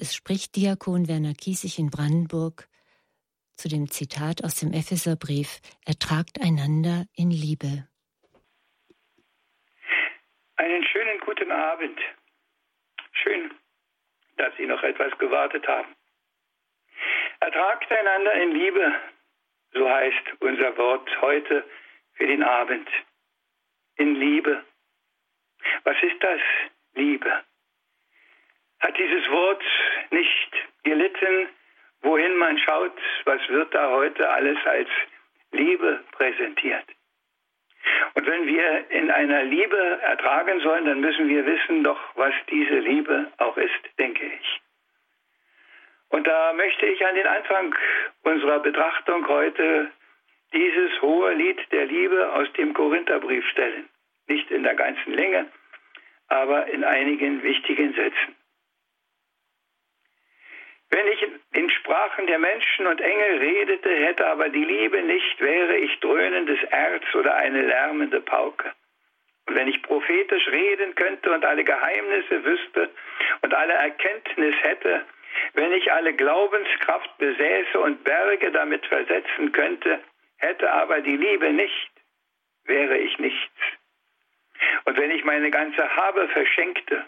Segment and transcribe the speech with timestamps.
[0.00, 2.68] Es spricht Diakon Werner Kiesig in Brandenburg
[3.56, 7.88] zu dem Zitat aus dem Epheserbrief: Ertragt einander in Liebe.
[10.54, 11.98] Einen schönen guten Abend.
[13.10, 13.50] Schön,
[14.36, 15.96] dass Sie noch etwas gewartet haben.
[17.40, 18.94] Ertragt einander in Liebe,
[19.72, 21.64] so heißt unser Wort heute
[22.12, 22.88] für den Abend.
[23.96, 24.64] In Liebe.
[25.82, 26.40] Was ist das,
[26.94, 27.42] Liebe?
[28.80, 29.62] Hat dieses Wort
[30.10, 30.52] nicht
[30.84, 31.48] gelitten,
[32.02, 32.92] wohin man schaut,
[33.24, 34.88] was wird da heute alles als
[35.52, 36.84] Liebe präsentiert?
[38.14, 42.78] Und wenn wir in einer Liebe ertragen sollen, dann müssen wir wissen doch, was diese
[42.78, 44.60] Liebe auch ist, denke ich.
[46.10, 47.74] Und da möchte ich an den Anfang
[48.22, 49.90] unserer Betrachtung heute
[50.52, 53.88] dieses hohe Lied der Liebe aus dem Korintherbrief stellen.
[54.26, 55.46] Nicht in der ganzen Länge,
[56.28, 58.34] aber in einigen wichtigen Sätzen.
[60.90, 65.76] Wenn ich in Sprachen der Menschen und Engel redete, hätte aber die Liebe nicht, wäre
[65.76, 68.72] ich dröhnendes Erz oder eine lärmende Pauke.
[69.46, 72.90] Und wenn ich prophetisch reden könnte und alle Geheimnisse wüsste
[73.42, 75.04] und alle Erkenntnis hätte,
[75.54, 80.00] wenn ich alle Glaubenskraft besäße und Berge damit versetzen könnte,
[80.38, 81.90] hätte aber die Liebe nicht,
[82.64, 83.60] wäre ich nichts.
[84.84, 87.04] Und wenn ich meine ganze Habe verschenkte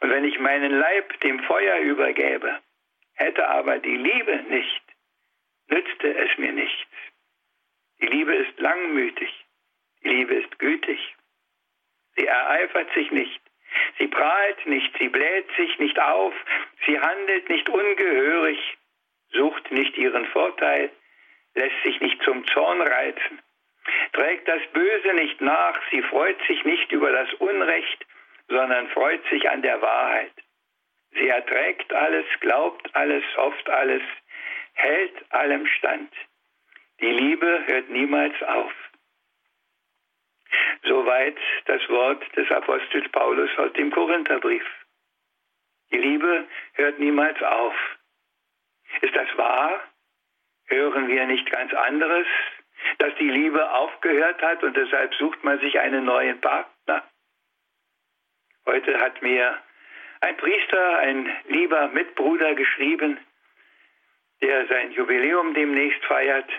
[0.00, 2.58] und wenn ich meinen Leib dem Feuer übergäbe,
[3.16, 4.82] hätte aber die Liebe nicht,
[5.68, 6.90] nützte es mir nichts.
[8.00, 9.30] Die Liebe ist langmütig,
[10.04, 11.00] die Liebe ist gütig.
[12.16, 13.40] Sie ereifert sich nicht,
[13.98, 16.34] sie prahlt nicht, sie bläht sich nicht auf,
[16.86, 18.58] sie handelt nicht ungehörig,
[19.32, 20.90] sucht nicht ihren Vorteil,
[21.54, 23.40] lässt sich nicht zum Zorn reizen,
[24.12, 28.06] trägt das Böse nicht nach, sie freut sich nicht über das Unrecht,
[28.48, 30.32] sondern freut sich an der Wahrheit.
[31.16, 34.02] Sie erträgt alles, glaubt alles, hofft alles,
[34.74, 36.12] hält allem stand.
[37.00, 38.72] Die Liebe hört niemals auf.
[40.82, 44.64] Soweit das Wort des Apostels Paulus aus dem Korintherbrief.
[45.90, 47.74] Die Liebe hört niemals auf.
[49.00, 49.80] Ist das wahr?
[50.66, 52.26] Hören wir nicht ganz anderes?
[52.98, 57.02] Dass die Liebe aufgehört hat und deshalb sucht man sich einen neuen Partner?
[58.66, 59.62] Heute hat mir
[60.20, 63.18] ein Priester, ein lieber Mitbruder geschrieben,
[64.40, 66.50] der sein Jubiläum demnächst feiert.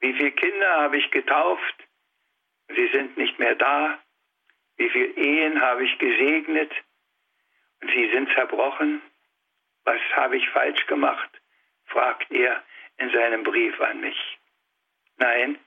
[0.00, 1.74] Wie viele Kinder habe ich getauft?
[2.68, 3.98] Sie sind nicht mehr da.
[4.76, 6.72] Wie viele Ehen habe ich gesegnet?
[7.80, 9.02] Und sie sind zerbrochen.
[9.84, 11.30] Was habe ich falsch gemacht?
[11.86, 12.62] fragt er
[12.98, 14.38] in seinem Brief an mich.
[15.18, 15.58] Nein,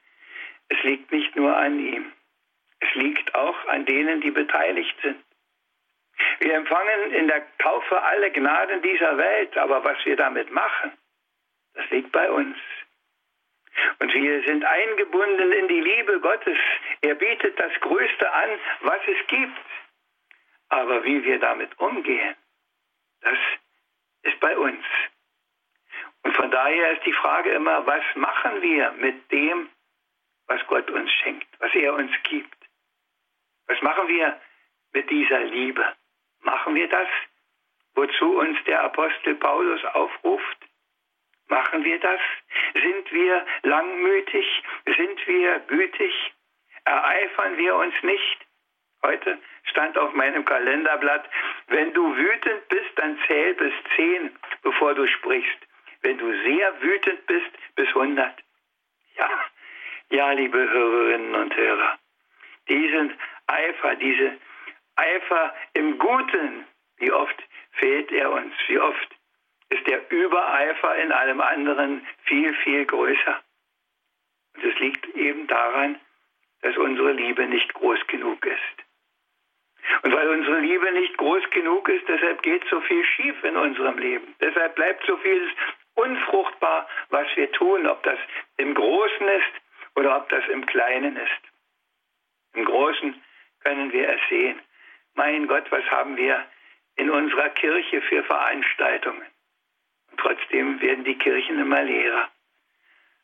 [0.69, 2.12] es liegt nicht nur an ihm.
[2.80, 5.25] Es liegt auch an denen, die beteiligt sind.
[6.39, 10.91] Wir empfangen in der Taufe alle Gnaden dieser Welt, aber was wir damit machen,
[11.73, 12.57] das liegt bei uns.
[13.99, 16.57] Und wir sind eingebunden in die Liebe Gottes.
[17.01, 18.49] Er bietet das Größte an,
[18.81, 19.59] was es gibt.
[20.69, 22.35] Aber wie wir damit umgehen,
[23.21, 23.37] das
[24.23, 24.83] ist bei uns.
[26.23, 29.69] Und von daher ist die Frage immer, was machen wir mit dem,
[30.47, 32.57] was Gott uns schenkt, was er uns gibt?
[33.67, 34.39] Was machen wir
[34.93, 35.95] mit dieser Liebe?
[36.45, 37.07] Machen wir das,
[37.95, 40.57] wozu uns der Apostel Paulus aufruft?
[41.47, 42.19] Machen wir das?
[42.73, 44.63] Sind wir langmütig?
[44.85, 46.13] Sind wir gütig?
[46.85, 48.38] Ereifern wir uns nicht?
[49.01, 51.28] Heute stand auf meinem Kalenderblatt,
[51.67, 55.59] wenn du wütend bist, dann zähl bis zehn, bevor du sprichst.
[56.01, 58.38] Wenn du sehr wütend bist, bis hundert.
[59.17, 59.29] Ja,
[60.09, 61.97] ja, liebe Hörerinnen und Hörer,
[62.67, 63.17] diesen
[63.47, 64.38] Eifer, diese
[64.95, 66.66] Eifer im Guten,
[66.97, 67.35] wie oft
[67.73, 69.16] fehlt er uns, wie oft
[69.69, 73.41] ist der Übereifer in allem anderen viel, viel größer.
[74.56, 76.00] Und es liegt eben daran,
[76.61, 80.03] dass unsere Liebe nicht groß genug ist.
[80.03, 83.97] Und weil unsere Liebe nicht groß genug ist, deshalb geht so viel schief in unserem
[83.97, 84.35] Leben.
[84.39, 85.51] Deshalb bleibt so vieles
[85.95, 88.18] unfruchtbar, was wir tun, ob das
[88.57, 89.51] im Großen ist
[89.95, 91.42] oder ob das im Kleinen ist.
[92.53, 93.21] Im Großen
[93.63, 94.59] können wir es sehen
[95.15, 96.45] mein Gott, was haben wir
[96.95, 99.25] in unserer Kirche für Veranstaltungen?
[100.12, 102.29] Und trotzdem werden die Kirchen immer leerer.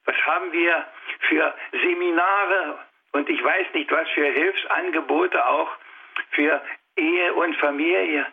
[0.05, 0.85] Was haben wir
[1.29, 2.79] für Seminare
[3.11, 5.69] und ich weiß nicht, was für Hilfsangebote auch
[6.31, 6.61] für
[6.95, 8.25] Ehe und Familie.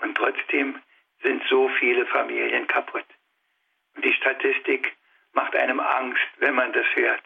[0.00, 0.80] Und trotzdem
[1.22, 3.04] sind so viele Familien kaputt.
[3.96, 4.96] Und die Statistik
[5.32, 7.22] macht einem Angst, wenn man das hört.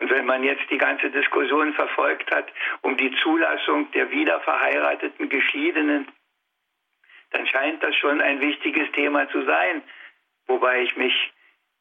[0.00, 2.50] Und wenn man jetzt die ganze Diskussion verfolgt hat
[2.82, 6.08] um die Zulassung der wiederverheirateten Geschiedenen,
[7.30, 9.82] dann scheint das schon ein wichtiges Thema zu sein.
[10.46, 11.32] Wobei ich mich,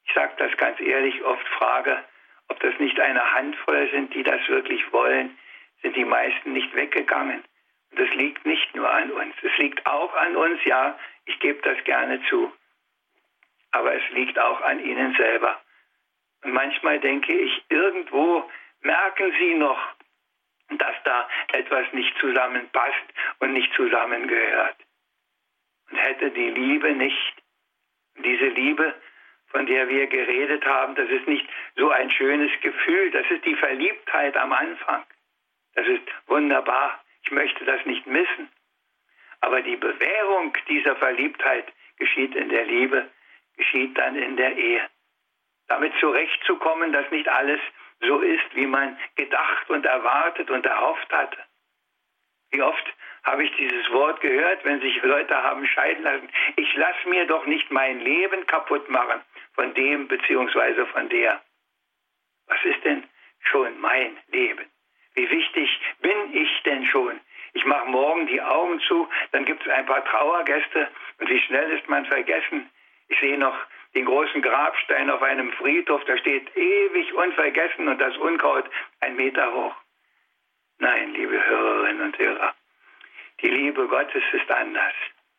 [0.04, 2.04] ich sage das ganz ehrlich, oft frage,
[2.50, 5.38] ob das nicht eine Handvoll sind, die das wirklich wollen,
[5.82, 7.44] sind die meisten nicht weggegangen.
[7.92, 9.34] Und das liegt nicht nur an uns.
[9.42, 12.52] Es liegt auch an uns, ja, ich gebe das gerne zu.
[13.72, 15.60] Aber es liegt auch an ihnen selber.
[16.44, 18.50] Und manchmal denke ich, irgendwo
[18.82, 19.80] merken sie noch,
[20.70, 23.06] dass da etwas nicht zusammenpasst
[23.40, 24.78] und nicht zusammengehört.
[25.90, 27.34] Und hätte die Liebe nicht,
[28.24, 28.94] diese Liebe,
[29.48, 33.56] von der wir geredet haben, das ist nicht so ein schönes Gefühl, das ist die
[33.56, 35.04] Verliebtheit am Anfang.
[35.74, 37.04] Das ist wunderbar.
[37.24, 38.50] Ich möchte das nicht missen.
[39.42, 41.66] Aber die Bewährung dieser Verliebtheit
[41.98, 43.10] geschieht in der Liebe,
[43.58, 44.82] geschieht dann in der Ehe.
[45.70, 47.60] Damit zurechtzukommen, dass nicht alles
[48.02, 51.38] so ist, wie man gedacht und erwartet und erhofft hatte.
[52.52, 52.86] Wie oft
[53.24, 56.30] habe ich dieses Wort gehört, wenn sich Leute haben scheiden lassen.
[56.56, 59.22] Ich lasse mir doch nicht mein Leben kaputt machen
[59.54, 61.42] von dem beziehungsweise von der.
[62.48, 63.04] Was ist denn
[63.42, 64.66] schon mein Leben?
[65.14, 65.70] Wie wichtig
[66.02, 67.20] bin ich denn schon?
[67.54, 70.88] Ich mache morgen die Augen zu, dann gibt es ein paar Trauergäste
[71.20, 72.70] und wie schnell ist man vergessen.
[73.10, 73.58] Ich sehe noch
[73.96, 78.70] den großen Grabstein auf einem Friedhof, da steht ewig unvergessen und das Unkraut
[79.00, 79.76] ein Meter hoch.
[80.78, 82.54] Nein, liebe Hörerinnen und Hörer,
[83.42, 84.94] die Liebe Gottes ist anders.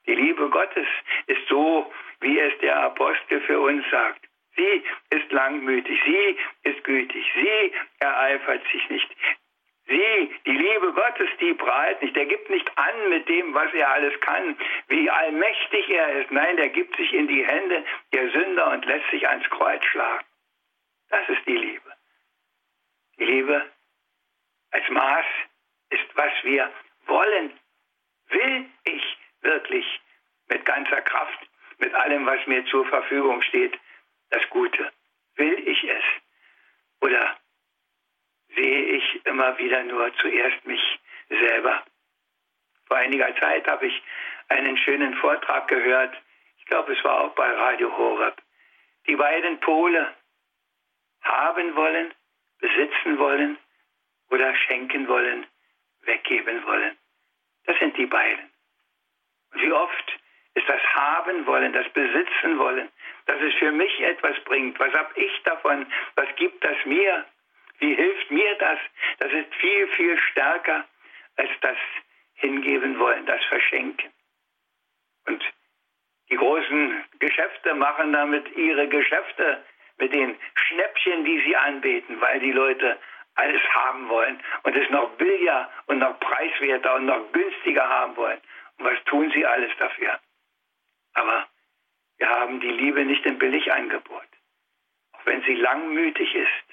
[0.06, 0.87] Die Liebe Gottes
[1.26, 4.26] ist so, wie es der Apostel für uns sagt.
[4.56, 6.37] Sie ist langmütig, sie
[6.69, 9.08] ist gütig, sie ereifert sich nicht.
[9.90, 12.14] Sie, die Liebe Gottes, die prahlt nicht.
[12.14, 14.56] Der gibt nicht an mit dem, was er alles kann,
[14.87, 16.31] wie allmächtig er ist.
[16.31, 20.25] Nein, der gibt sich in die Hände der Sünder und lässt sich ans Kreuz schlagen.
[21.08, 21.92] Das ist die Liebe.
[23.19, 23.69] Die Liebe
[24.70, 25.26] als Maß
[25.90, 26.70] ist, was wir
[27.06, 27.52] wollen.
[28.28, 30.00] Will ich wirklich
[30.48, 31.40] mit ganzer Kraft,
[31.78, 33.76] mit allem, was mir zur Verfügung steht,
[34.31, 34.93] das Gute?
[35.34, 36.04] Will ich es?
[37.00, 37.36] Oder
[38.60, 41.82] sehe ich immer wieder nur zuerst mich selber.
[42.86, 44.02] Vor einiger Zeit habe ich
[44.48, 46.14] einen schönen Vortrag gehört,
[46.58, 48.36] ich glaube es war auch bei Radio Horeb.
[49.06, 50.14] Die beiden Pole
[51.22, 52.12] haben wollen,
[52.58, 53.56] besitzen wollen
[54.30, 55.46] oder schenken wollen,
[56.02, 56.98] weggeben wollen.
[57.64, 58.50] Das sind die beiden.
[59.52, 60.18] Und wie oft
[60.54, 62.88] ist das Haben wollen, das Besitzen wollen,
[63.26, 64.78] dass es für mich etwas bringt.
[64.78, 65.86] Was habe ich davon?
[66.16, 67.24] Was gibt das mir?
[67.81, 68.79] Wie hilft mir das?
[69.19, 70.87] Das ist viel, viel stärker
[71.37, 71.77] als das
[72.35, 74.11] Hingeben wollen, das Verschenken.
[75.27, 75.43] Und
[76.31, 79.65] die großen Geschäfte machen damit ihre Geschäfte
[79.99, 82.99] mit den Schnäppchen, die sie anbeten, weil die Leute
[83.35, 88.41] alles haben wollen und es noch billiger und noch preiswerter und noch günstiger haben wollen.
[88.79, 90.19] Und was tun sie alles dafür?
[91.15, 91.47] Aber
[92.19, 94.29] wir haben die Liebe nicht im Billigangebot.
[95.12, 96.69] Auch wenn sie langmütig ist,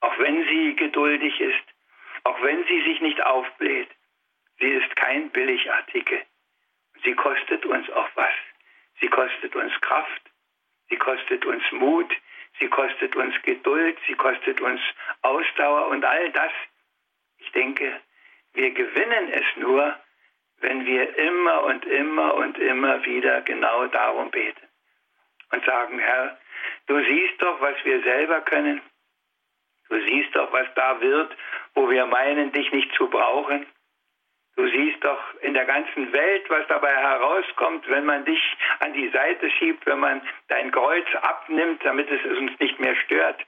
[0.00, 1.64] auch wenn sie geduldig ist,
[2.24, 3.88] auch wenn sie sich nicht aufbläht.
[4.58, 6.22] Sie ist kein Billigartikel.
[7.04, 8.34] Sie kostet uns auch was.
[9.00, 10.22] Sie kostet uns Kraft,
[10.88, 12.10] sie kostet uns Mut,
[12.58, 14.80] sie kostet uns Geduld, sie kostet uns
[15.22, 16.52] Ausdauer und all das.
[17.38, 18.00] Ich denke,
[18.54, 19.94] wir gewinnen es nur,
[20.60, 24.66] wenn wir immer und immer und immer wieder genau darum beten
[25.52, 26.38] und sagen, Herr,
[26.86, 28.80] du siehst doch, was wir selber können.
[29.88, 31.36] Du siehst doch, was da wird,
[31.74, 33.66] wo wir meinen, dich nicht zu brauchen.
[34.56, 38.40] Du siehst doch in der ganzen Welt, was dabei herauskommt, wenn man dich
[38.80, 43.44] an die Seite schiebt, wenn man dein Kreuz abnimmt, damit es uns nicht mehr stört.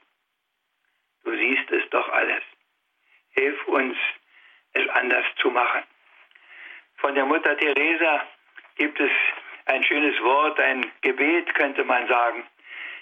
[1.23, 2.43] Du siehst es doch alles.
[3.31, 3.97] Hilf uns,
[4.73, 5.83] es anders zu machen.
[6.97, 8.21] Von der Mutter Teresa
[8.75, 9.11] gibt es
[9.65, 12.45] ein schönes Wort, ein Gebet, könnte man sagen.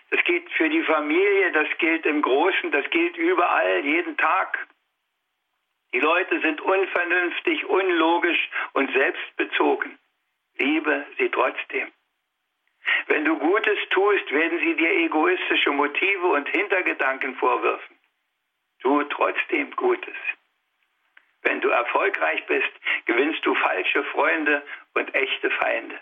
[0.10, 4.68] Das gilt für die Familie, das gilt im Großen, das gilt überall, jeden Tag.
[5.94, 9.98] Die Leute sind unvernünftig, unlogisch und selbstbezogen.
[10.58, 11.92] Liebe sie trotzdem.
[13.08, 17.98] Wenn du Gutes tust, werden sie dir egoistische Motive und Hintergedanken vorwürfen.
[18.82, 20.16] Tu trotzdem Gutes.
[21.42, 22.72] Wenn du erfolgreich bist,
[23.06, 26.00] gewinnst du falsche Freunde und echte Feinde.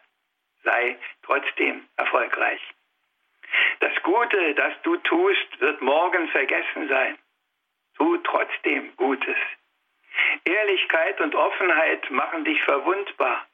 [0.64, 2.62] Sei trotzdem erfolgreich.
[3.80, 7.18] Das Gute, das du tust, wird morgen vergessen sein.
[7.98, 9.38] Tu trotzdem Gutes.
[10.44, 13.46] Ehrlichkeit und Offenheit machen dich verwundbar.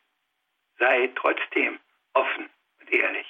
[0.77, 1.79] Sei trotzdem
[2.13, 3.27] offen und ehrlich.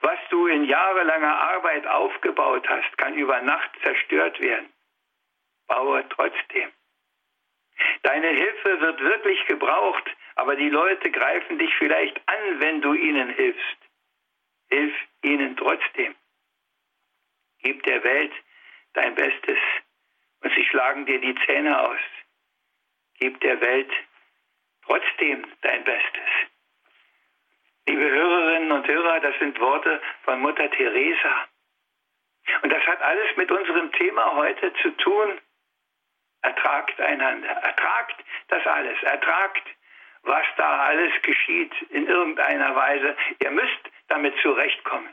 [0.00, 4.72] Was du in jahrelanger Arbeit aufgebaut hast, kann über Nacht zerstört werden.
[5.66, 6.70] Baue trotzdem.
[8.02, 13.30] Deine Hilfe wird wirklich gebraucht, aber die Leute greifen dich vielleicht an, wenn du ihnen
[13.30, 13.85] hilfst.
[14.68, 16.14] Hilf ihnen trotzdem.
[17.62, 18.32] Gib der Welt
[18.92, 19.58] dein Bestes
[20.40, 22.00] und sie schlagen dir die Zähne aus.
[23.18, 23.90] Gib der Welt
[24.84, 26.28] trotzdem dein Bestes.
[27.88, 31.48] Liebe Hörerinnen und Hörer, das sind Worte von Mutter Teresa.
[32.62, 35.40] Und das hat alles mit unserem Thema heute zu tun.
[36.42, 39.62] Ertragt einander, ertragt das alles, ertragt,
[40.22, 43.16] was da alles geschieht in irgendeiner Weise.
[43.40, 45.08] Ihr müsst damit zurechtkommen.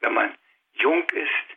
[0.00, 0.34] Wenn man
[0.74, 1.56] jung ist,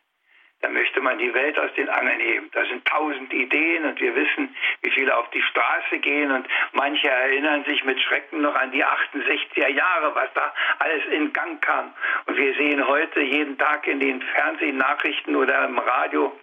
[0.61, 2.49] da möchte man die Welt aus den Angeln heben.
[2.51, 7.09] Da sind tausend Ideen und wir wissen, wie viele auf die Straße gehen und manche
[7.09, 11.93] erinnern sich mit Schrecken noch an die 68er Jahre, was da alles in Gang kam.
[12.25, 16.37] Und wir sehen heute jeden Tag in den Fernsehnachrichten oder im Radio,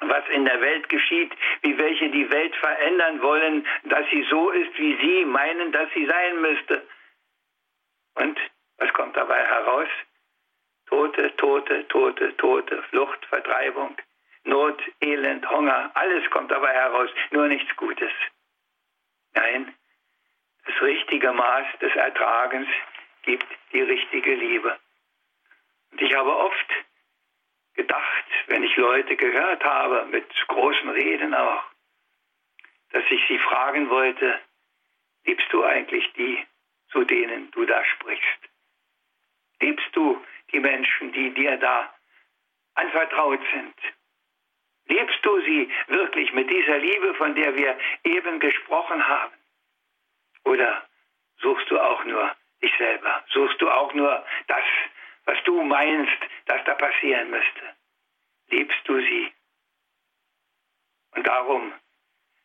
[0.00, 4.76] was in der Welt geschieht, wie welche die Welt verändern wollen, dass sie so ist,
[4.78, 6.82] wie sie meinen, dass sie sein müsste.
[8.16, 8.36] Und
[8.78, 9.88] was kommt dabei heraus?
[10.86, 13.96] Tote, Tote, Tote, Tote, Flucht, Vertreibung,
[14.44, 18.12] Not, Elend, Hunger, alles kommt dabei heraus, nur nichts Gutes.
[19.34, 19.74] Nein,
[20.66, 22.68] das richtige Maß des Ertragens
[23.22, 24.78] gibt die richtige Liebe.
[25.90, 26.72] Und ich habe oft
[27.74, 31.64] gedacht, wenn ich Leute gehört habe, mit großen Reden auch,
[32.90, 34.40] dass ich sie fragen wollte,
[35.24, 36.46] liebst du eigentlich die,
[36.90, 38.43] zu denen du da sprichst?
[39.64, 41.90] Liebst du die Menschen, die dir da
[42.74, 43.74] anvertraut sind?
[44.88, 49.32] Liebst du sie wirklich mit dieser Liebe, von der wir eben gesprochen haben?
[50.44, 50.86] Oder
[51.40, 53.24] suchst du auch nur dich selber?
[53.32, 54.64] Suchst du auch nur das,
[55.24, 57.64] was du meinst, dass da passieren müsste?
[58.50, 59.32] Liebst du sie?
[61.12, 61.72] Und darum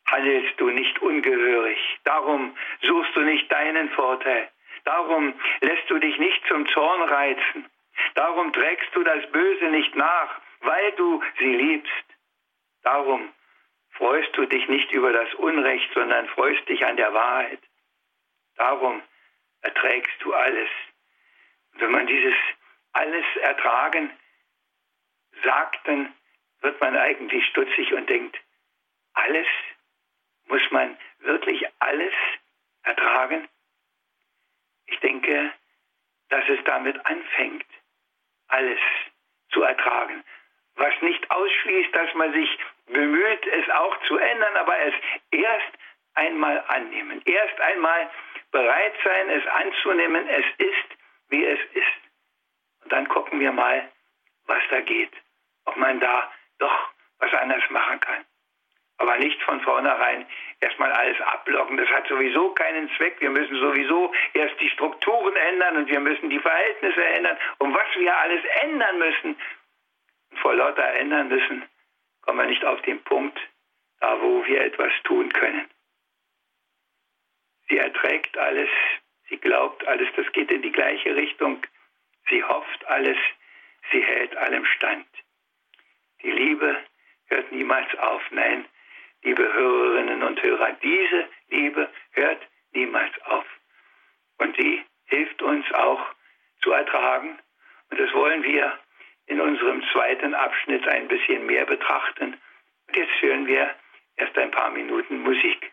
[0.06, 1.78] handelst du nicht ungehörig.
[2.04, 4.50] Darum suchst du nicht deinen Vorteil.
[4.84, 7.70] Darum lässt du dich nicht zum Zorn reizen.
[8.14, 12.04] Darum trägst du das Böse nicht nach, weil du sie liebst.
[12.82, 13.32] Darum
[13.92, 17.60] freust du dich nicht über das Unrecht, sondern freust dich an der Wahrheit.
[18.56, 19.02] Darum
[19.62, 20.68] erträgst du alles.
[21.72, 22.34] Und wenn man dieses
[22.92, 24.10] alles ertragen
[25.44, 26.12] sagt, dann
[26.60, 28.38] wird man eigentlich stutzig und denkt,
[29.14, 29.46] alles?
[30.46, 32.14] Muss man wirklich alles
[32.82, 33.48] ertragen?
[34.90, 35.52] Ich denke,
[36.28, 37.66] dass es damit anfängt,
[38.48, 38.78] alles
[39.50, 40.22] zu ertragen.
[40.76, 44.94] Was nicht ausschließt, dass man sich bemüht, es auch zu ändern, aber es
[45.30, 45.72] erst
[46.14, 47.22] einmal annehmen.
[47.24, 48.10] Erst einmal
[48.50, 50.28] bereit sein, es anzunehmen.
[50.28, 50.88] Es ist,
[51.28, 52.00] wie es ist.
[52.84, 53.90] Und dann gucken wir mal,
[54.46, 55.12] was da geht.
[55.66, 58.24] Ob man da doch was anders machen kann
[59.00, 60.26] aber nicht von vornherein
[60.60, 61.78] erstmal alles abblocken.
[61.78, 63.16] Das hat sowieso keinen Zweck.
[63.20, 67.38] Wir müssen sowieso erst die Strukturen ändern und wir müssen die Verhältnisse ändern.
[67.58, 69.36] Und was wir alles ändern müssen,
[70.42, 71.64] vor lauter ändern müssen,
[72.20, 73.38] kommen wir nicht auf den Punkt,
[74.00, 75.66] da wo wir etwas tun können.
[77.70, 78.68] Sie erträgt alles,
[79.30, 81.62] sie glaubt alles, das geht in die gleiche Richtung.
[82.28, 83.16] Sie hofft alles,
[83.92, 85.06] sie hält allem stand.
[86.22, 86.76] Die Liebe
[87.28, 88.66] hört niemals auf, nein,
[89.22, 92.40] liebe Hörerinnen und Hörer, diese Liebe hört
[92.72, 93.44] niemals auf.
[94.38, 96.00] Und sie hilft uns auch
[96.62, 97.38] zu ertragen.
[97.90, 98.78] Und das wollen wir
[99.26, 102.36] in unserem zweiten Abschnitt ein bisschen mehr betrachten.
[102.88, 103.74] Und jetzt hören wir
[104.16, 105.72] erst ein paar Minuten Musik.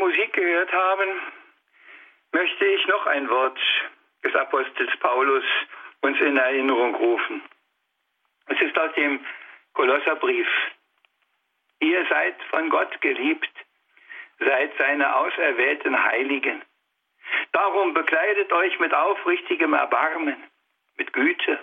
[0.00, 1.08] Musik gehört haben,
[2.32, 3.58] möchte ich noch ein Wort
[4.24, 5.44] des Apostels Paulus
[6.00, 7.42] uns in Erinnerung rufen.
[8.46, 9.22] Es ist aus dem
[9.74, 10.48] Kolosserbrief.
[11.80, 13.50] Ihr seid von Gott geliebt,
[14.38, 16.62] seid seine auserwählten Heiligen.
[17.52, 20.42] Darum bekleidet euch mit aufrichtigem Erbarmen,
[20.96, 21.58] mit Güte,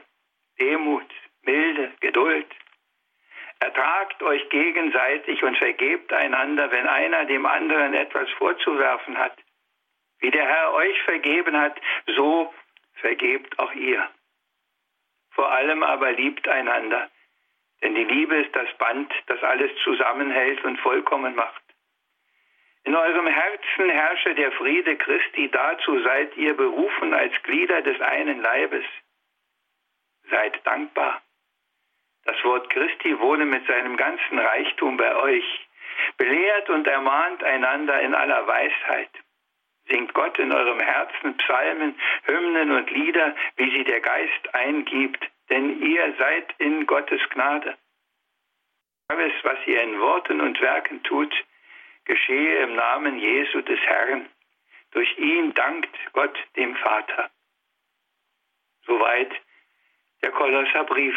[0.59, 1.09] Demut,
[1.41, 2.47] Milde, Geduld,
[3.59, 9.35] Ertragt euch gegenseitig und vergebt einander, wenn einer dem anderen etwas vorzuwerfen hat.
[10.19, 11.79] Wie der Herr euch vergeben hat,
[12.15, 12.53] so
[12.95, 14.07] vergebt auch ihr.
[15.31, 17.09] Vor allem aber liebt einander,
[17.81, 21.61] denn die Liebe ist das Band, das alles zusammenhält und vollkommen macht.
[22.83, 28.41] In eurem Herzen herrsche der Friede Christi, dazu seid ihr berufen als Glieder des einen
[28.41, 28.85] Leibes.
[30.29, 31.21] Seid dankbar.
[32.27, 35.67] Das Wort Christi wohne mit seinem ganzen Reichtum bei euch.
[36.17, 39.09] Belehrt und ermahnt einander in aller Weisheit.
[39.89, 45.81] Singt Gott in eurem Herzen Psalmen, Hymnen und Lieder, wie sie der Geist eingibt, denn
[45.81, 47.77] ihr seid in Gottes Gnade.
[49.07, 51.33] Alles, was ihr in Worten und Werken tut,
[52.03, 54.27] geschehe im Namen Jesu des Herrn.
[54.91, 57.29] Durch ihn dankt Gott dem Vater.
[58.85, 59.31] Soweit
[60.21, 61.15] der Kolosserbrief.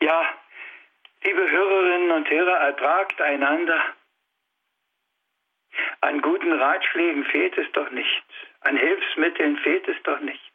[0.00, 0.34] Ja,
[1.22, 3.82] liebe Hörerinnen und Hörer, ertragt einander.
[6.00, 8.24] An guten Ratschlägen fehlt es doch nicht.
[8.60, 10.52] An Hilfsmitteln fehlt es doch nicht.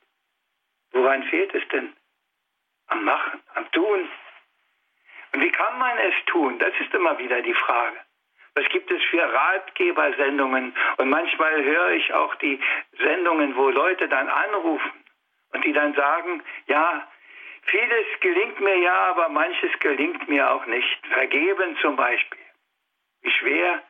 [0.92, 1.94] Woran fehlt es denn?
[2.88, 4.10] Am Machen, am Tun.
[5.32, 6.58] Und wie kann man es tun?
[6.60, 7.98] Das ist immer wieder die Frage.
[8.56, 10.76] Was gibt es für Ratgebersendungen?
[10.98, 12.60] Und manchmal höre ich auch die
[12.98, 14.92] Sendungen, wo Leute dann anrufen
[15.54, 17.08] und die dann sagen, ja,
[17.70, 21.08] vieles gelingt mir ja, aber manches gelingt mir auch nicht.
[21.08, 22.40] Vergeben zum Beispiel.
[23.22, 23.84] Wie schwer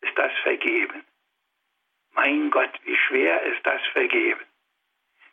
[0.00, 1.04] ist das Vergeben?
[2.12, 4.44] Mein Gott, wie schwer ist das Vergeben?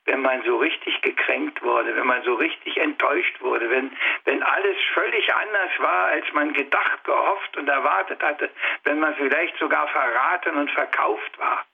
[0.05, 3.91] Wenn man so richtig gekränkt wurde, wenn man so richtig enttäuscht wurde, wenn,
[4.23, 8.49] wenn alles völlig anders war, als man gedacht, gehofft und erwartet hatte,
[8.83, 11.65] wenn man vielleicht sogar verraten und verkauft war.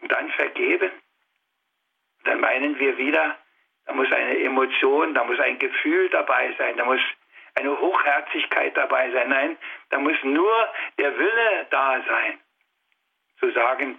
[0.00, 0.90] Und dann vergeben,
[2.24, 3.36] dann meinen wir wieder,
[3.88, 7.00] da muss eine Emotion, da muss ein Gefühl dabei sein, da muss
[7.54, 9.30] eine Hochherzigkeit dabei sein.
[9.30, 10.68] Nein, da muss nur
[10.98, 12.38] der Wille da sein,
[13.40, 13.98] zu sagen,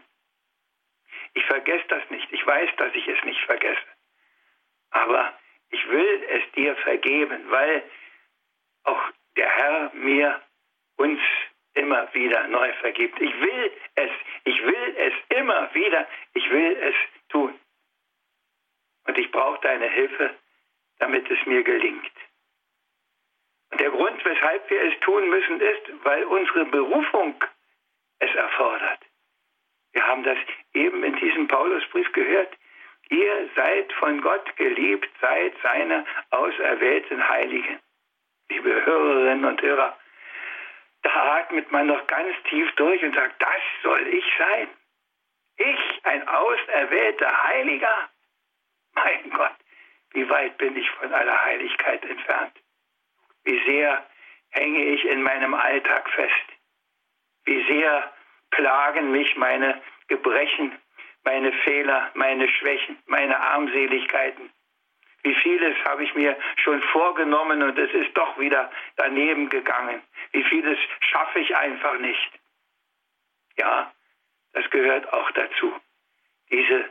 [1.33, 3.81] ich vergesse das nicht, ich weiß, dass ich es nicht vergesse.
[4.91, 5.33] Aber
[5.71, 7.83] ich will es dir vergeben, weil
[8.83, 10.39] auch der Herr mir
[10.97, 11.19] uns
[11.73, 13.19] immer wieder neu vergibt.
[13.19, 14.11] Ich will es,
[14.43, 16.95] ich will es immer wieder, ich will es
[17.29, 17.59] tun.
[19.09, 20.35] Und ich brauche deine Hilfe,
[20.99, 22.11] damit es mir gelingt.
[23.71, 27.33] Und der Grund, weshalb wir es tun müssen, ist, weil unsere Berufung
[28.19, 28.99] es erfordert.
[29.93, 30.37] Wir haben das
[30.75, 32.55] eben in diesem Paulusbrief gehört.
[33.09, 37.79] Ihr seid von Gott geliebt, seid seine auserwählten Heiligen.
[38.51, 39.97] Liebe Hörerinnen und Hörer,
[41.01, 44.67] da atmet man noch ganz tief durch und sagt, das soll ich sein.
[45.57, 48.07] Ich, ein auserwählter Heiliger.
[49.03, 49.55] Mein Gott,
[50.11, 52.53] wie weit bin ich von aller Heiligkeit entfernt.
[53.43, 54.05] Wie sehr
[54.49, 56.47] hänge ich in meinem Alltag fest.
[57.45, 58.11] Wie sehr
[58.51, 60.77] plagen mich meine Gebrechen,
[61.23, 64.49] meine Fehler, meine Schwächen, meine Armseligkeiten.
[65.23, 70.01] Wie vieles habe ich mir schon vorgenommen und es ist doch wieder daneben gegangen.
[70.31, 72.31] Wie vieles schaffe ich einfach nicht.
[73.57, 73.91] Ja,
[74.53, 75.73] das gehört auch dazu.
[76.51, 76.89] Diese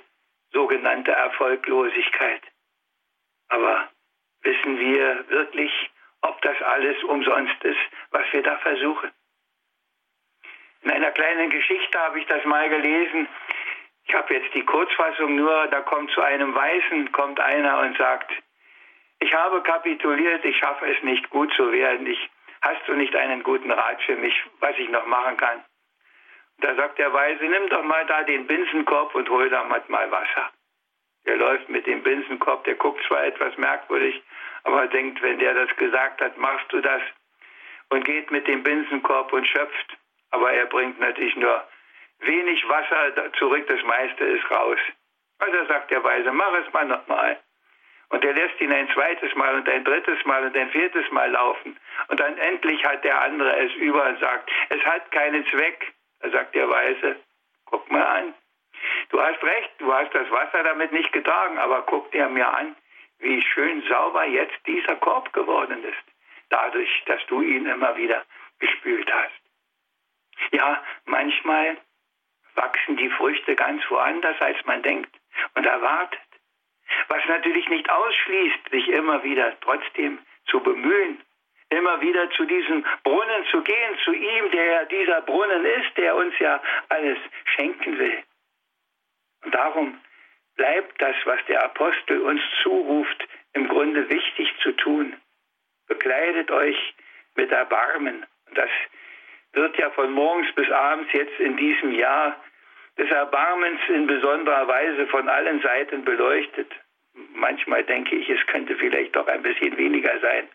[0.52, 2.42] sogenannte Erfolglosigkeit.
[3.48, 3.88] Aber
[4.42, 5.90] wissen wir wirklich,
[6.22, 7.78] ob das alles umsonst ist,
[8.10, 9.10] was wir da versuchen?
[10.82, 13.28] In einer kleinen Geschichte habe ich das mal gelesen.
[14.04, 18.32] Ich habe jetzt die Kurzfassung nur, da kommt zu einem Weißen, kommt einer und sagt,
[19.20, 22.06] ich habe kapituliert, ich schaffe es nicht gut zu werden.
[22.06, 22.30] Ich,
[22.62, 25.64] hast du nicht einen guten Rat für mich, was ich noch machen kann?
[26.60, 30.50] Da sagt der Weise, nimm doch mal da den Binsenkorb und hol da mal Wasser.
[31.26, 34.22] Der läuft mit dem Binsenkorb, der guckt zwar etwas merkwürdig,
[34.64, 37.02] aber denkt, wenn der das gesagt hat, machst du das
[37.90, 39.96] und geht mit dem Binsenkorb und schöpft.
[40.30, 41.66] Aber er bringt natürlich nur
[42.20, 44.78] wenig Wasser zurück, das meiste ist raus.
[45.38, 47.38] Also sagt der Weise, mach es mal nochmal.
[48.10, 51.30] Und er lässt ihn ein zweites Mal und ein drittes Mal und ein viertes Mal
[51.30, 51.78] laufen.
[52.08, 55.92] Und dann endlich hat der andere es über und sagt, es hat keinen Zweck.
[56.20, 57.16] Da sagt der Weise,
[57.66, 58.34] guck mal an.
[59.10, 62.76] Du hast recht, du hast das Wasser damit nicht getragen, aber guck dir mir an,
[63.18, 66.04] wie schön sauber jetzt dieser Korb geworden ist.
[66.50, 68.24] Dadurch, dass du ihn immer wieder
[68.58, 70.52] gespült hast.
[70.52, 71.76] Ja, manchmal
[72.54, 75.14] wachsen die Früchte ganz woanders, als man denkt
[75.54, 76.20] und erwartet.
[77.08, 81.22] Was natürlich nicht ausschließt, sich immer wieder trotzdem zu bemühen,
[81.70, 86.38] immer wieder zu diesem Brunnen zu gehen, zu ihm, der dieser Brunnen ist, der uns
[86.38, 87.18] ja alles
[87.56, 88.22] schenken will.
[89.44, 90.00] Und darum
[90.56, 95.16] bleibt das, was der Apostel uns zuruft, im Grunde wichtig zu tun.
[95.86, 96.94] Bekleidet euch
[97.36, 98.26] mit Erbarmen.
[98.54, 98.70] Das
[99.52, 102.36] wird ja von morgens bis abends jetzt in diesem Jahr
[102.98, 106.70] des Erbarmens in besonderer Weise von allen Seiten beleuchtet.
[107.34, 110.48] Manchmal denke ich, es könnte vielleicht doch ein bisschen weniger sein.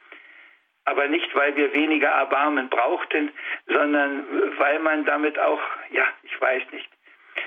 [0.86, 3.32] Aber nicht, weil wir weniger Erbarmen brauchten,
[3.68, 6.90] sondern weil man damit auch, ja, ich weiß nicht,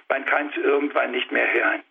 [0.08, 1.82] man kann es irgendwann nicht mehr hören.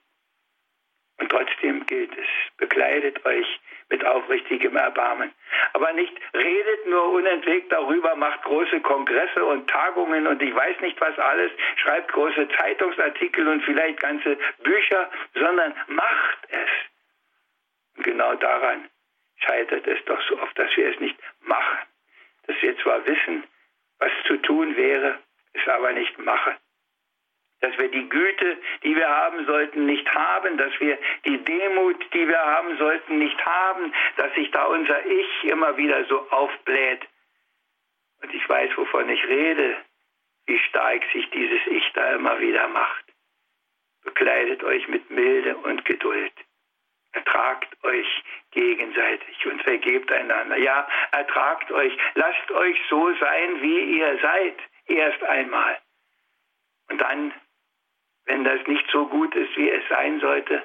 [1.18, 2.28] Und trotzdem gilt es,
[2.58, 5.32] bekleidet euch mit aufrichtigem Erbarmen.
[5.74, 11.00] Aber nicht redet nur unentwegt darüber, macht große Kongresse und Tagungen und ich weiß nicht
[11.00, 16.70] was alles, schreibt große Zeitungsartikel und vielleicht ganze Bücher, sondern macht es.
[17.96, 18.90] Und genau daran
[19.38, 21.80] scheitert es doch so oft, dass wir es nicht machen.
[22.48, 23.44] Dass wir zwar wissen,
[24.00, 25.20] was zu tun wäre,
[25.54, 26.56] es aber nicht machen
[27.66, 32.28] dass wir die Güte, die wir haben sollten, nicht haben, dass wir die Demut, die
[32.28, 37.02] wir haben sollten, nicht haben, dass sich da unser Ich immer wieder so aufbläht.
[38.22, 39.78] Und ich weiß, wovon ich rede,
[40.46, 43.06] wie stark sich dieses Ich da immer wieder macht.
[44.04, 46.34] Bekleidet euch mit Milde und Geduld.
[47.16, 50.58] Ertragt euch gegenseitig und vergebt einander.
[50.58, 51.98] Ja, ertragt euch.
[52.14, 54.58] Lasst euch so sein, wie ihr seid.
[54.88, 55.80] Erst einmal.
[56.90, 57.34] Und dann
[58.26, 60.64] wenn das nicht so gut ist, wie es sein sollte,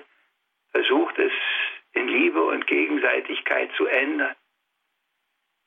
[0.72, 1.32] versucht es
[1.92, 4.34] in Liebe und Gegenseitigkeit zu ändern.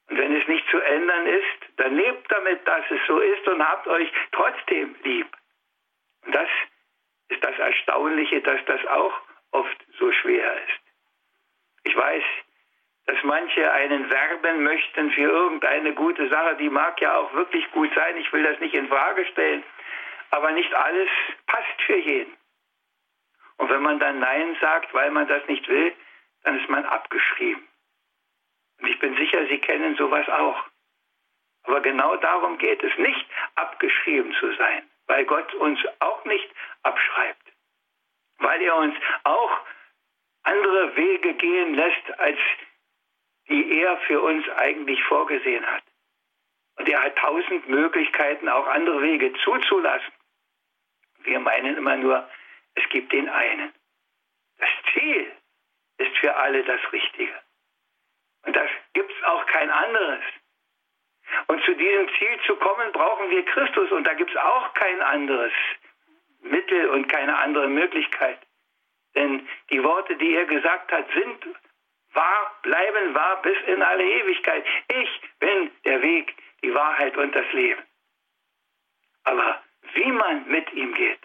[0.09, 3.65] Und wenn es nicht zu ändern ist, dann lebt damit, dass es so ist und
[3.65, 5.27] habt euch trotzdem lieb.
[6.25, 6.49] Und das
[7.29, 9.21] ist das Erstaunliche, dass das auch
[9.53, 10.81] oft so schwer ist.
[11.83, 12.23] Ich weiß,
[13.05, 17.91] dass manche einen werben möchten für irgendeine gute Sache, die mag ja auch wirklich gut
[17.95, 19.63] sein, ich will das nicht in Frage stellen,
[20.31, 21.09] aber nicht alles
[21.47, 22.35] passt für jeden.
[23.57, 25.93] Und wenn man dann Nein sagt, weil man das nicht will,
[26.43, 27.67] dann ist man abgeschrieben.
[28.79, 30.65] Und ich bin sicher, Sie kennen sowas auch.
[31.63, 36.49] Aber genau darum geht es, nicht abgeschrieben zu sein, weil Gott uns auch nicht
[36.81, 37.42] abschreibt,
[38.39, 39.59] weil er uns auch
[40.43, 42.37] andere Wege gehen lässt, als
[43.49, 45.83] die er für uns eigentlich vorgesehen hat.
[46.75, 50.13] Und er hat tausend Möglichkeiten, auch andere Wege zuzulassen.
[51.19, 52.27] Wir meinen immer nur,
[52.75, 53.73] es gibt den einen.
[54.57, 55.31] Das Ziel
[55.97, 57.33] ist für alle das Richtige.
[58.45, 60.23] Und das gibt es auch kein anderes.
[61.47, 63.91] Und zu diesem Ziel zu kommen, brauchen wir Christus.
[63.91, 65.53] Und da gibt es auch kein anderes
[66.43, 68.39] Mittel und keine andere Möglichkeit.
[69.15, 71.55] Denn die Worte, die er gesagt hat, sind
[72.13, 74.65] wahr, bleiben wahr bis in alle Ewigkeit.
[74.87, 77.81] Ich bin der Weg, die Wahrheit und das Leben.
[79.23, 79.61] Aber
[79.93, 81.19] wie man mit ihm geht,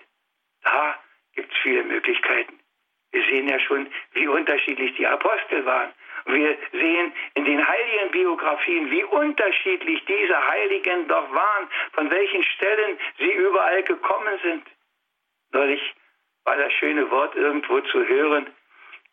[0.63, 0.99] da
[1.35, 2.59] gibt es viele Möglichkeiten.
[3.11, 5.93] Wir sehen ja schon, wie unterschiedlich die Apostel waren.
[6.27, 12.99] Wir sehen in den heiligen Biografien, wie unterschiedlich diese Heiligen doch waren, von welchen Stellen
[13.19, 14.63] sie überall gekommen sind.
[15.53, 15.95] Neulich
[16.45, 18.47] war das schöne Wort irgendwo zu hören,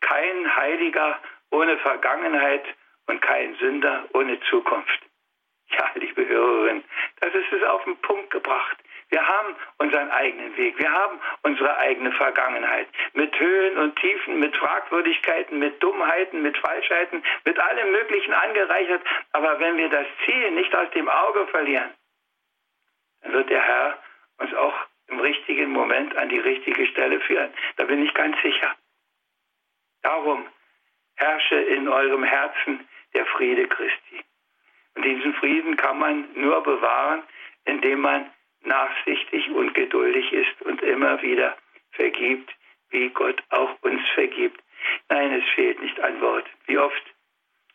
[0.00, 1.18] kein Heiliger
[1.50, 2.64] ohne Vergangenheit
[3.06, 5.00] und kein Sünder ohne Zukunft.
[5.68, 6.84] Ja, liebe Hörerinnen,
[7.20, 8.76] das ist es auf den Punkt gebracht.
[9.08, 10.78] Wir haben unseren eigenen Weg.
[10.78, 12.88] Wir haben unsere eigene Vergangenheit.
[13.12, 19.02] Mit Höhen und Tiefen, mit Fragwürdigkeiten, mit Dummheiten, mit Falschheiten, mit allem Möglichen angereichert.
[19.32, 21.92] Aber wenn wir das Ziel nicht aus dem Auge verlieren,
[23.22, 23.98] dann wird der Herr
[24.38, 27.52] uns auch im richtigen Moment an die richtige Stelle führen.
[27.76, 28.74] Da bin ich ganz sicher.
[30.02, 30.46] Darum
[31.16, 34.20] herrsche in eurem Herzen der Friede Christi.
[34.94, 37.22] Und diesen Frieden kann man nur bewahren,
[37.64, 38.30] indem man
[38.62, 41.56] nachsichtig und geduldig ist und immer wieder
[41.92, 42.50] vergibt,
[42.90, 44.60] wie Gott auch uns vergibt.
[45.08, 46.46] Nein, es fehlt nicht an Wort.
[46.66, 47.02] Wie oft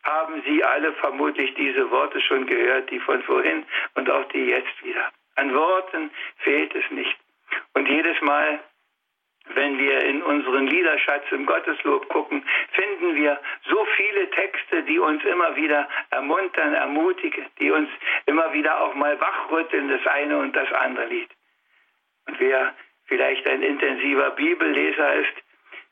[0.03, 3.65] haben Sie alle vermutlich diese Worte schon gehört, die von vorhin
[3.95, 5.11] und auch die jetzt wieder.
[5.35, 7.17] An Worten fehlt es nicht.
[7.73, 8.59] Und jedes Mal,
[9.53, 15.23] wenn wir in unseren Liederschatz im Gotteslob gucken, finden wir so viele Texte, die uns
[15.23, 17.89] immer wieder ermuntern, ermutigen, die uns
[18.25, 21.29] immer wieder auch mal wachrütteln, das eine und das andere Lied.
[22.27, 22.73] Und wer
[23.05, 25.33] vielleicht ein intensiver Bibelleser ist,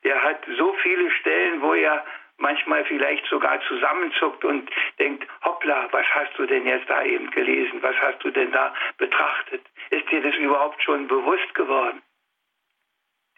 [0.03, 2.05] der hat so viele Stellen, wo er
[2.39, 7.81] manchmal vielleicht sogar zusammenzuckt und denkt, hoppla, was hast du denn jetzt da eben gelesen?
[7.81, 9.61] Was hast du denn da betrachtet?
[9.89, 12.01] Ist dir das überhaupt schon bewusst geworden?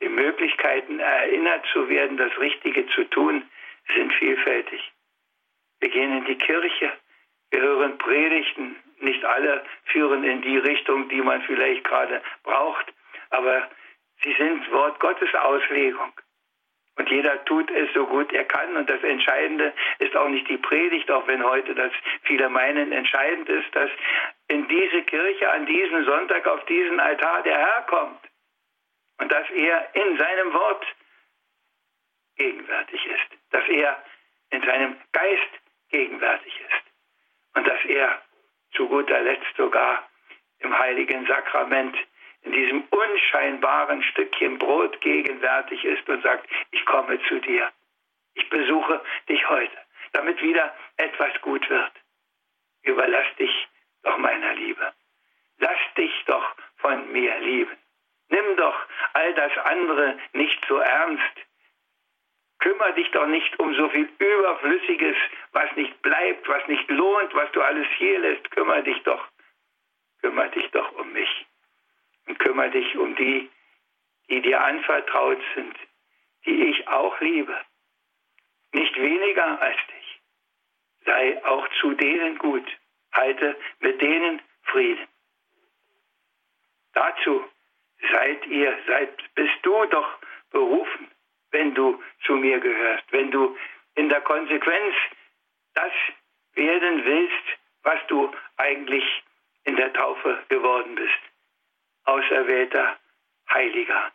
[0.01, 3.43] Die Möglichkeiten, erinnert zu werden, das Richtige zu tun,
[3.95, 4.91] sind vielfältig.
[5.79, 6.91] Wir gehen in die Kirche,
[7.51, 12.93] wir hören Predigten, nicht alle führen in die Richtung, die man vielleicht gerade braucht,
[13.29, 13.69] aber
[14.23, 16.13] sie sind Wort Gottes Auslegung.
[17.01, 18.77] Und jeder tut es so gut er kann.
[18.77, 21.91] Und das Entscheidende ist auch nicht die Predigt, auch wenn heute das
[22.25, 23.89] viele meinen entscheidend ist, dass
[24.49, 28.19] in diese Kirche an diesem Sonntag auf diesen Altar der Herr kommt.
[29.17, 30.85] Und dass er in seinem Wort
[32.35, 34.03] gegenwärtig ist, dass er
[34.51, 35.53] in seinem Geist
[35.89, 37.57] gegenwärtig ist.
[37.57, 38.21] Und dass er
[38.75, 40.07] zu guter Letzt sogar
[40.59, 41.97] im heiligen Sakrament
[42.43, 47.71] in diesem unscheinbaren Stückchen Brot gegenwärtig ist und sagt, ich komme zu dir.
[48.33, 49.77] Ich besuche dich heute.
[50.13, 51.91] damit wieder etwas gut wird.
[52.83, 53.67] Überlass dich
[54.03, 54.93] doch meiner Liebe.
[55.59, 57.77] Lass dich doch von mir lieben.
[58.29, 58.75] Nimm doch
[59.13, 61.35] all das andere nicht so ernst.
[62.59, 65.17] Kümmer dich doch nicht um so viel Überflüssiges,
[65.51, 68.49] was nicht bleibt, was nicht lohnt, was du alles hier lässt.
[68.51, 69.27] Kümmer dich doch,
[70.21, 71.45] kümmer dich doch um mich.
[72.31, 73.49] Und kümmer dich um die,
[74.29, 75.75] die dir anvertraut sind,
[76.45, 77.59] die ich auch liebe.
[78.71, 80.21] Nicht weniger als dich.
[81.03, 82.65] Sei auch zu denen gut.
[83.11, 85.05] Halte mit denen Frieden.
[86.93, 87.43] Dazu
[88.13, 90.17] seid ihr, seid, bist du doch
[90.51, 91.11] berufen,
[91.49, 93.57] wenn du zu mir gehörst, wenn du
[93.95, 94.95] in der Konsequenz
[95.73, 95.91] das
[96.53, 99.03] werden willst, was du eigentlich
[99.65, 101.30] in der Taufe geworden bist.
[102.05, 102.97] Auserwählter
[103.53, 104.11] Heiliger,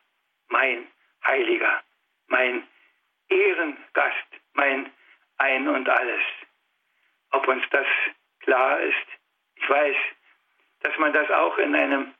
[0.48, 0.86] mein
[1.24, 1.82] Heiliger,
[2.28, 2.66] mein
[3.28, 4.90] Ehrengast, mein
[5.38, 6.22] Ein und alles.
[7.32, 7.86] Ob uns das
[8.40, 9.06] klar ist,
[9.56, 9.96] ich weiß,
[10.80, 12.14] dass man das auch in einem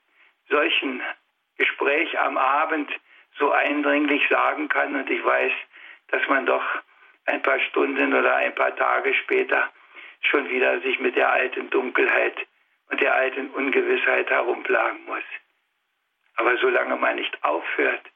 [0.48, 1.02] solchen
[1.56, 2.90] Gespräch am Abend
[3.38, 4.94] so eindringlich sagen kann.
[4.94, 5.52] Und ich weiß,
[6.08, 6.64] dass man doch
[7.26, 9.70] ein paar Stunden oder ein paar Tage später
[10.20, 12.36] schon wieder sich mit der alten Dunkelheit
[12.90, 15.24] und der alten Ungewissheit herumplagen muss.
[16.36, 18.06] Aber solange man nicht aufhört,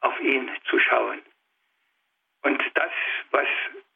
[0.00, 1.22] auf ihn zu schauen.
[2.42, 2.92] Und das,
[3.30, 3.46] was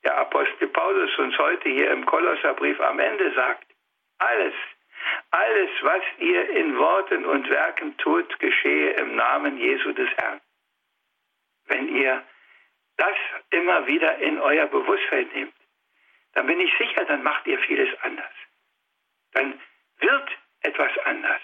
[0.04, 3.66] der Apostel Paulus uns heute hier im Kolosserbrief am Ende sagt,
[4.18, 4.54] alles,
[5.30, 10.40] alles, was ihr in Worten und Werken tut, geschehe im Namen Jesu des Herrn.
[11.66, 12.22] Wenn ihr
[12.96, 13.16] das
[13.50, 15.54] immer wieder in euer Bewusstsein nehmt,
[16.34, 18.32] dann bin ich sicher, dann macht ihr vieles anders.
[19.32, 19.60] Dann
[19.98, 20.30] wird
[20.62, 21.40] etwas anders.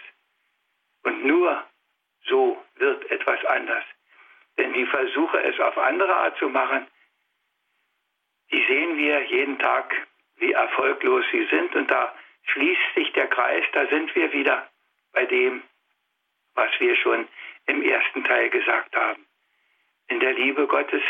[1.03, 1.65] Und nur
[2.29, 3.85] so wird etwas anders.
[4.57, 6.87] Denn die Versuche, es auf andere Art zu machen,
[8.51, 9.95] die sehen wir jeden Tag,
[10.37, 11.75] wie erfolglos sie sind.
[11.75, 12.15] Und da
[12.45, 14.69] schließt sich der Kreis, da sind wir wieder
[15.13, 15.63] bei dem,
[16.55, 17.29] was wir schon
[17.67, 19.27] im ersten Teil gesagt haben.
[20.09, 21.03] In der Liebe Gottes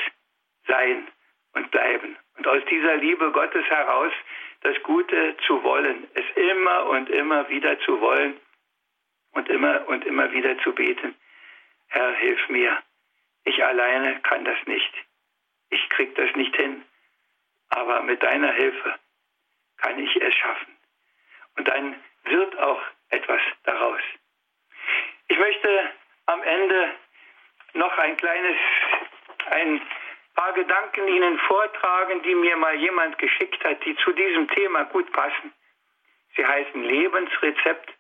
[0.67, 1.07] sein
[1.55, 2.17] und bleiben.
[2.37, 4.13] Und aus dieser Liebe Gottes heraus
[4.63, 8.39] das Gute zu wollen, es immer und immer wieder zu wollen
[9.33, 11.15] und immer und immer wieder zu beten.
[11.89, 12.83] Herr, hilf mir.
[13.45, 14.93] Ich alleine kann das nicht.
[15.71, 16.85] Ich krieg das nicht hin.
[17.71, 18.95] Aber mit deiner Hilfe
[19.79, 20.77] kann ich es schaffen.
[21.57, 24.01] Und dann wird auch etwas daraus.
[25.29, 25.91] Ich möchte
[26.27, 26.95] am Ende
[27.75, 28.57] noch ein kleines,
[29.51, 29.81] ein
[30.35, 35.11] paar Gedanken Ihnen vortragen, die mir mal jemand geschickt hat, die zu diesem Thema gut
[35.13, 35.53] passen.
[36.37, 37.93] Sie heißen Lebensrezept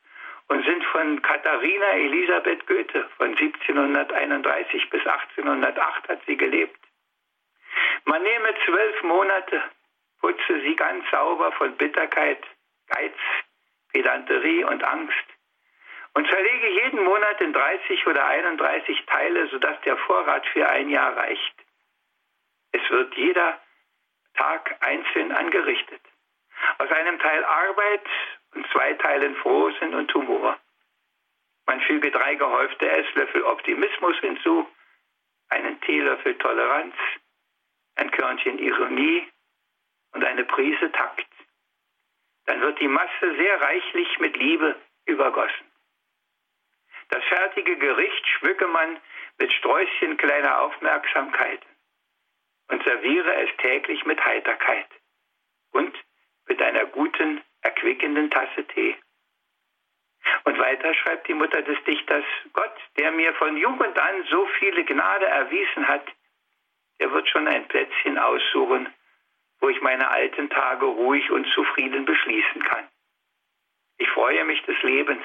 [0.48, 6.78] und sind von Katharina Elisabeth Goethe von 1731 bis 1808 hat sie gelebt.
[8.04, 9.62] Man nehme zwölf Monate,
[10.20, 12.42] putze sie ganz sauber von Bitterkeit,
[12.88, 13.14] Geiz,
[13.92, 15.24] Pedanterie und Angst
[16.14, 21.16] und zerlege jeden Monat in 30 oder 31 Teile, sodass der Vorrat für ein Jahr
[21.16, 21.54] reicht.
[22.72, 23.61] Es wird jeder
[24.34, 26.00] Tag einzeln angerichtet.
[26.78, 28.06] Aus einem Teil Arbeit
[28.54, 30.58] und zwei Teilen Frohsinn und Humor.
[31.66, 34.66] Man füge drei gehäufte Esslöffel Optimismus hinzu,
[35.48, 36.94] einen Teelöffel Toleranz,
[37.96, 39.28] ein Körnchen Ironie
[40.12, 41.28] und eine Prise Takt
[42.48, 45.70] dann wird die Masse sehr reichlich mit Liebe übergossen.
[47.11, 48.98] Das fertige Gericht schmücke man
[49.38, 51.61] mit Sträußchen kleiner Aufmerksamkeit
[52.68, 54.88] und serviere es täglich mit Heiterkeit
[55.72, 55.94] und
[56.46, 58.97] mit einer guten, erquickenden Tasse Tee.
[60.44, 64.85] Und weiter schreibt die Mutter des Dichters, Gott, der mir von Jugend an so viele
[64.85, 66.07] Gnade erwiesen hat,
[67.01, 68.92] der wird schon ein Plätzchen aussuchen,
[69.61, 72.88] wo ich meine alten Tage ruhig und zufrieden beschließen kann.
[73.99, 75.25] Ich freue mich des Lebens.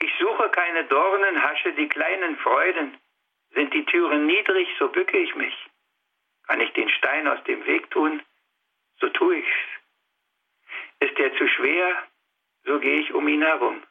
[0.00, 2.96] Ich suche keine Dornen, hasche die kleinen Freuden.
[3.50, 5.54] Sind die Türen niedrig, so bücke ich mich.
[6.46, 8.22] Kann ich den Stein aus dem Weg tun,
[9.00, 9.75] so tue ich's.
[11.00, 12.06] Ist er zu schwer,
[12.64, 13.82] so gehe ich um ihn herum.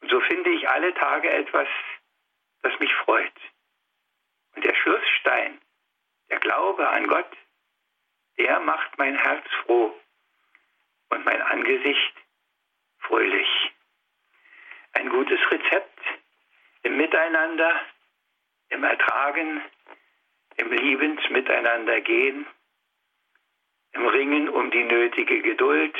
[0.00, 1.68] Und so finde ich alle Tage etwas,
[2.62, 3.32] das mich freut.
[4.54, 5.60] Und der Schlussstein,
[6.30, 7.30] der Glaube an Gott,
[8.38, 9.94] der macht mein Herz froh
[11.10, 12.14] und mein Angesicht
[12.98, 13.72] fröhlich.
[14.92, 16.00] Ein gutes Rezept
[16.82, 17.80] im Miteinander,
[18.68, 19.62] im Ertragen,
[20.56, 22.46] im liebend miteinander gehen,
[23.92, 25.96] im Ringen um die nötige Geduld.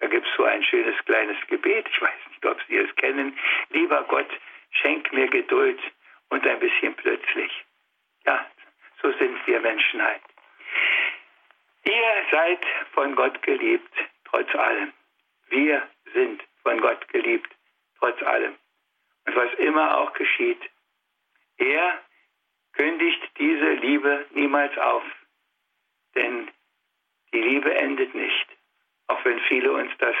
[0.00, 3.38] Da gibt es so ein schönes kleines Gebet, ich weiß nicht, ob Sie es kennen.
[3.70, 4.28] Lieber Gott,
[4.70, 5.80] schenk mir Geduld
[6.30, 7.64] und ein bisschen plötzlich.
[8.26, 8.46] Ja,
[9.02, 10.22] so sind wir Menschen halt.
[11.84, 13.92] Ihr seid von Gott geliebt,
[14.24, 14.92] trotz allem.
[15.48, 17.50] Wir sind von Gott geliebt,
[17.98, 18.54] trotz allem.
[19.26, 20.60] Und was immer auch geschieht,
[21.58, 22.00] er
[22.72, 25.04] kündigt diese Liebe niemals auf.
[26.14, 26.50] Denn
[27.34, 28.46] die Liebe endet nicht,
[29.08, 30.14] auch wenn viele uns das,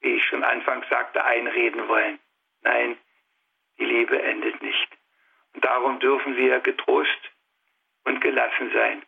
[0.00, 2.20] wie ich schon anfangs sagte, einreden wollen.
[2.62, 2.96] Nein,
[3.78, 4.88] die Liebe endet nicht.
[5.54, 7.18] Und darum dürfen wir getrost
[8.04, 9.02] und gelassen sein.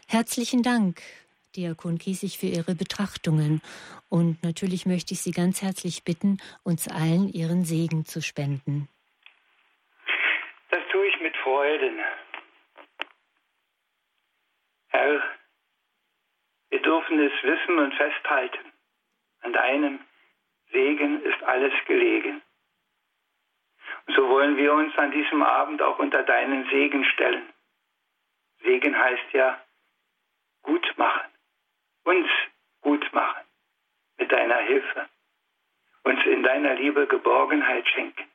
[0.08, 1.02] Herzlichen Dank,
[1.56, 3.64] Diakon Kiesig, für Ihre Betrachtungen
[4.10, 8.88] und natürlich möchte ich Sie ganz herzlich bitten, uns allen Ihren Segen zu spenden.
[10.70, 11.98] Das tue ich mit Freuden.
[14.90, 15.20] Herr,
[16.70, 18.72] wir dürfen es wissen und festhalten.
[19.40, 20.00] An deinem
[20.72, 22.44] Segen ist alles gelegen.
[24.08, 27.48] So wollen wir uns an diesem Abend auch unter deinen Segen stellen.
[28.64, 29.62] Segen heißt ja
[30.64, 31.32] gut machen,
[32.04, 32.30] uns
[32.82, 33.46] gut machen
[34.18, 35.10] mit deiner Hilfe,
[36.04, 38.30] uns in deiner Liebe Geborgenheit schenken,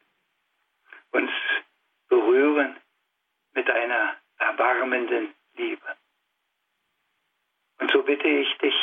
[1.12, 1.30] uns
[2.08, 2.76] berühren
[3.54, 5.96] mit deiner erbarmenden Liebe.
[7.78, 8.74] Und so bitte ich dich,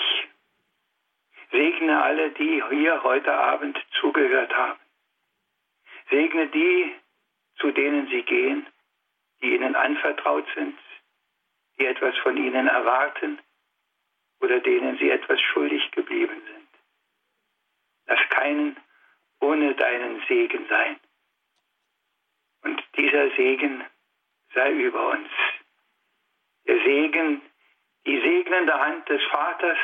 [1.52, 4.83] Segne alle, die hier heute Abend zugehört haben.
[6.10, 6.94] Segne die,
[7.58, 8.68] zu denen sie gehen,
[9.42, 10.78] die ihnen anvertraut sind,
[11.80, 13.40] die etwas von ihnen erwarten
[14.40, 16.68] oder denen sie etwas schuldig geblieben sind.
[18.06, 18.78] Lass keinen
[19.40, 21.00] ohne deinen Segen sein.
[22.64, 23.84] Und dieser Segen
[24.54, 25.30] sei über uns.
[26.66, 27.42] Der Segen,
[28.06, 29.78] die segnende Hand des Vaters,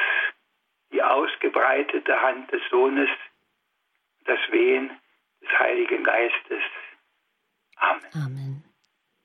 [0.92, 3.10] die ausgebreitete Hand des Sohnes,
[4.26, 4.92] das Wehen
[5.42, 6.64] des Heiligen Geistes.
[7.78, 8.12] Amen.
[8.14, 8.69] Amen.